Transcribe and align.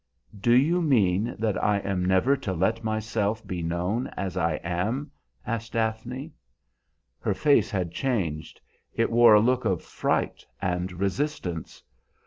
"Do 0.39 0.53
you 0.55 0.81
mean 0.81 1.35
that 1.37 1.63
I 1.63 1.77
am 1.77 2.03
never 2.03 2.35
to 2.35 2.53
let 2.53 2.83
myself 2.83 3.45
be 3.45 3.61
known 3.61 4.07
as 4.17 4.35
I 4.35 4.55
am?" 4.63 5.11
asked 5.45 5.73
Daphne. 5.73 6.31
Her 7.19 7.35
face 7.35 7.69
had 7.69 7.91
changed; 7.91 8.59
it 8.95 9.11
wore 9.11 9.35
a 9.35 9.39
look 9.39 9.63
of 9.63 9.83
fright 9.83 10.43
and 10.59 10.91
resistance. 10.91 11.83